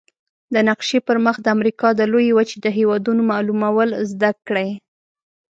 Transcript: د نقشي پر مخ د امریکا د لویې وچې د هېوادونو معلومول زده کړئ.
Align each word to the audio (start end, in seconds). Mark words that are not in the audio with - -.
د 0.53 0.55
نقشي 0.69 0.99
پر 1.07 1.17
مخ 1.25 1.35
د 1.41 1.47
امریکا 1.55 1.87
د 1.95 2.01
لویې 2.11 2.35
وچې 2.37 2.57
د 2.61 2.67
هېوادونو 2.77 3.21
معلومول 3.31 3.89
زده 4.11 4.29
کړئ. 4.47 4.69